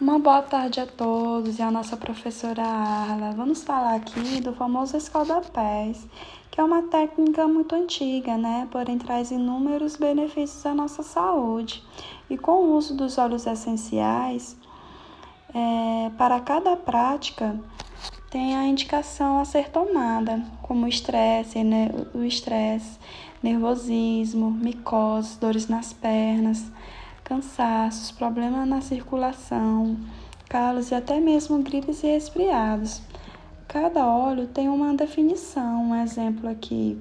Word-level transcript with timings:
Uma 0.00 0.18
boa 0.18 0.40
tarde 0.40 0.80
a 0.80 0.86
todos 0.86 1.58
e 1.58 1.62
a 1.62 1.70
nossa 1.70 1.94
professora 1.94 2.62
Arla. 2.62 3.32
Vamos 3.32 3.62
falar 3.62 3.96
aqui 3.96 4.40
do 4.40 4.54
famoso 4.54 4.96
escaldapés, 4.96 6.06
que 6.50 6.58
é 6.58 6.64
uma 6.64 6.84
técnica 6.84 7.46
muito 7.46 7.74
antiga, 7.74 8.38
né? 8.38 8.66
Porém 8.70 8.96
traz 8.96 9.30
inúmeros 9.30 9.96
benefícios 9.96 10.64
à 10.64 10.72
nossa 10.72 11.02
saúde. 11.02 11.84
E 12.30 12.38
com 12.38 12.52
o 12.52 12.76
uso 12.78 12.96
dos 12.96 13.18
óleos 13.18 13.46
essenciais, 13.46 14.56
é, 15.54 16.10
para 16.16 16.40
cada 16.40 16.74
prática 16.76 17.60
tem 18.30 18.56
a 18.56 18.64
indicação 18.64 19.38
a 19.38 19.44
ser 19.44 19.68
tomada, 19.68 20.42
como 20.62 20.88
estresse, 20.88 21.62
né? 21.62 21.90
o 22.14 22.24
estresse, 22.24 22.98
nervosismo, 23.42 24.50
micose, 24.50 25.38
dores 25.38 25.68
nas 25.68 25.92
pernas 25.92 26.72
cansaços, 27.30 28.10
problemas 28.10 28.66
na 28.66 28.80
circulação, 28.80 29.96
calos 30.48 30.90
e 30.90 30.96
até 30.96 31.20
mesmo 31.20 31.62
gripes 31.62 32.02
e 32.02 32.08
resfriados. 32.08 33.00
Cada 33.68 34.04
óleo 34.04 34.48
tem 34.48 34.68
uma 34.68 34.92
definição, 34.94 35.90
um 35.90 35.94
exemplo 35.94 36.50
aqui. 36.50 36.98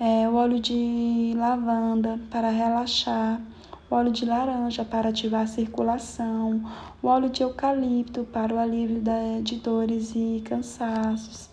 É 0.00 0.28
o 0.28 0.34
óleo 0.34 0.58
de 0.58 1.32
lavanda 1.36 2.18
para 2.28 2.48
relaxar, 2.50 3.40
o 3.88 3.94
óleo 3.94 4.10
de 4.10 4.24
laranja 4.24 4.84
para 4.84 5.10
ativar 5.10 5.42
a 5.42 5.46
circulação, 5.46 6.60
o 7.00 7.06
óleo 7.06 7.30
de 7.30 7.44
eucalipto 7.44 8.24
para 8.24 8.52
o 8.52 8.58
alívio 8.58 9.00
de 9.44 9.60
dores 9.60 10.12
e 10.16 10.42
cansaços. 10.44 11.48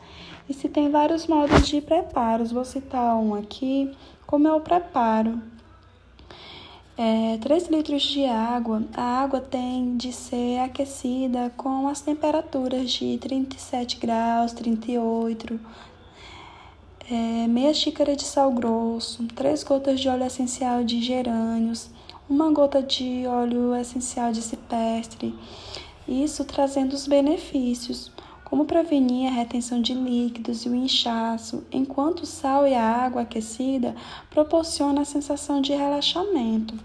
E 0.50 0.54
se 0.56 0.68
tem 0.68 0.90
vários 0.90 1.28
modos 1.28 1.68
de 1.68 1.80
preparos, 1.80 2.52
vou 2.52 2.66
citar 2.66 3.16
um 3.18 3.36
aqui, 3.36 3.96
como 4.26 4.48
é 4.48 4.52
o 4.52 4.62
preparo 4.62 5.54
é, 6.98 7.38
3 7.42 7.68
litros 7.70 8.04
de 8.04 8.26
água, 8.26 8.84
a 8.96 9.22
água 9.22 9.42
tem 9.42 9.98
de 9.98 10.14
ser 10.14 10.60
aquecida 10.60 11.52
com 11.58 11.88
as 11.88 12.02
temperaturas 12.02 12.92
de 12.92 13.18
37 13.18 13.98
graus, 13.98 14.54
38, 14.54 15.60
é, 17.10 17.48
meia 17.48 17.74
xícara 17.74 18.16
de 18.16 18.24
sal 18.24 18.52
grosso, 18.52 19.26
3 19.36 19.64
gotas 19.64 20.00
de 20.00 20.08
óleo 20.08 20.26
essencial 20.26 20.84
de 20.84 21.02
gerânios, 21.02 21.90
uma 22.30 22.52
gota 22.52 22.82
de 22.82 23.26
óleo 23.26 23.76
essencial 23.76 24.32
de 24.32 24.42
cipestre, 24.42 25.36
isso 26.08 26.46
trazendo 26.46 26.94
os 26.94 27.08
benefícios 27.08 28.12
como 28.44 28.66
prevenir 28.66 29.28
a 29.28 29.36
retenção 29.36 29.82
de 29.82 29.94
líquidos 29.94 30.66
e 30.66 30.70
o 30.70 30.76
inchaço, 30.76 31.64
enquanto 31.72 32.22
o 32.22 32.26
sal 32.26 32.68
e 32.68 32.74
a 32.74 32.84
água 32.84 33.24
aquecida 33.24 33.96
proporcionam 34.30 35.02
a 35.02 35.06
sensação 35.06 35.62
de 35.62 35.74
relaxamento. 35.74 36.76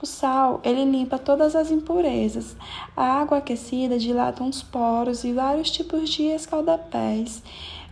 O 0.00 0.06
sal, 0.06 0.60
ele 0.62 0.84
limpa 0.84 1.18
todas 1.18 1.56
as 1.56 1.70
impurezas. 1.70 2.56
A 2.96 3.20
água 3.20 3.38
aquecida 3.38 3.98
dilata 3.98 4.44
os 4.44 4.62
poros 4.62 5.24
e 5.24 5.32
vários 5.32 5.70
tipos 5.70 6.10
de 6.10 6.24
escaldapés. 6.24 7.42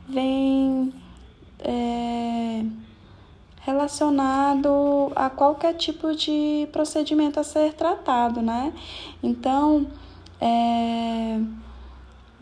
Vem 0.06 0.92
é, 1.60 2.62
relacionado 3.62 5.10
a 5.16 5.30
qualquer 5.30 5.74
tipo 5.74 6.14
de 6.14 6.68
procedimento 6.70 7.40
a 7.40 7.42
ser 7.42 7.72
tratado, 7.72 8.42
né? 8.42 8.72
Então, 9.22 9.86
é, 10.38 11.40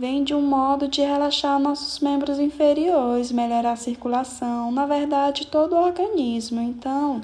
vem 0.03 0.25
de 0.25 0.35
um 0.35 0.43
modo 0.43 0.89
de 0.89 1.01
relaxar 1.01 1.61
nossos 1.61 2.01
membros 2.01 2.41
inferiores, 2.41 3.31
melhorar 3.31 3.75
a 3.75 3.77
circulação, 3.77 4.73
na 4.73 4.85
verdade, 4.85 5.47
todo 5.47 5.77
o 5.77 5.81
organismo. 5.81 6.61
Então, 6.61 7.21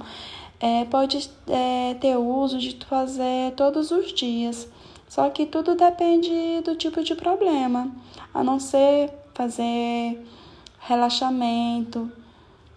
é, 0.60 0.84
pode 0.84 1.28
é, 1.48 1.94
ter 1.94 2.16
uso 2.16 2.56
de 2.56 2.78
fazer 2.86 3.50
todos 3.56 3.90
os 3.90 4.12
dias. 4.12 4.68
Só 5.08 5.28
que 5.28 5.44
tudo 5.44 5.74
depende 5.74 6.30
do 6.64 6.76
tipo 6.76 7.02
de 7.02 7.16
problema, 7.16 7.90
a 8.32 8.44
não 8.44 8.60
ser 8.60 9.10
fazer 9.34 10.24
relaxamento. 10.78 12.08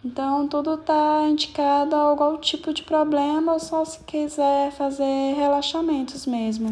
Então, 0.04 0.48
tudo 0.48 0.74
está 0.74 1.28
indicado 1.30 1.96
a 1.96 2.00
algum 2.00 2.38
tipo 2.38 2.74
de 2.74 2.82
problema 2.82 3.54
ou 3.54 3.60
só 3.60 3.86
se 3.86 4.04
quiser 4.06 4.72
fazer 4.72 5.36
relaxamentos 5.36 6.26
mesmo. 6.26 6.72